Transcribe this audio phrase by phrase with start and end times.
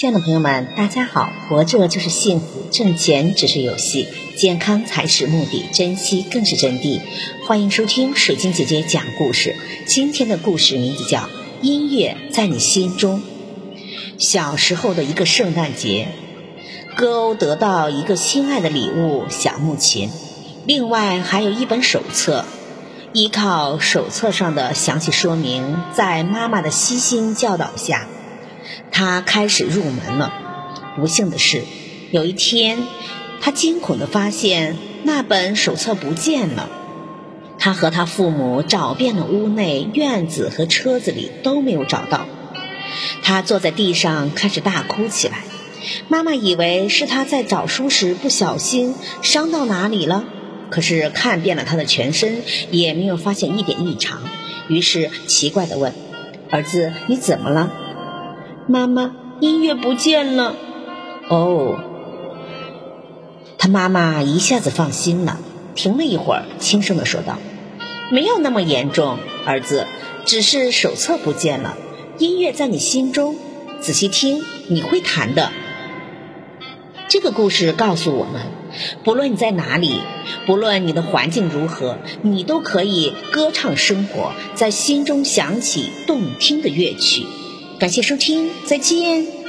[0.00, 1.30] 亲爱的朋友们，大家好！
[1.46, 7.02] 活着就是幸福，挣钱只是游戏，健康才是目的，珍惜更是真谛。
[7.46, 9.54] 欢迎收听水晶姐姐讲故事。
[9.86, 11.18] 今天的故事名字叫
[11.60, 13.20] 《音乐在你心中》。
[14.16, 16.08] 小时候的一个圣诞节，
[16.96, 20.08] 歌欧得到一个心爱的礼物——小木琴，
[20.64, 22.46] 另外还有一本手册。
[23.12, 28.06] 依靠手册上的详细说明，在妈妈的悉心教导下。
[28.90, 30.32] 他开始入门了。
[30.96, 31.62] 不幸的是，
[32.10, 32.78] 有一天，
[33.40, 36.68] 他惊恐地发现那本手册不见了。
[37.58, 42.26] 他和他父母找遍了屋内、院子和车子里，都没有找到。
[43.22, 45.44] 他坐在地上开始大哭起来。
[46.08, 50.24] 妈妈以为是他在找书时不小心伤到哪里了，
[50.70, 54.22] 可是看遍了他的全身，也没有发现一点异常。
[54.68, 55.94] 于是奇怪地问
[56.50, 57.72] ：“儿子，你怎么了？”
[58.70, 60.54] 妈妈，音乐不见了。
[61.28, 61.80] 哦，
[63.58, 65.40] 他妈妈一下子放心了，
[65.74, 67.36] 停了一会儿，轻声的说道
[68.12, 69.88] ：“没有那么严重，儿子，
[70.24, 71.76] 只是手册不见了。
[72.18, 73.34] 音乐在你心中，
[73.80, 75.50] 仔细听，你会弹的。”
[77.10, 78.42] 这个故事告诉我们，
[79.02, 80.00] 不论你在哪里，
[80.46, 87.26] 不论你的环境如何，你都可以歌唱生活，在心中响起动听的乐曲。
[87.80, 89.39] 感谢收听，再见。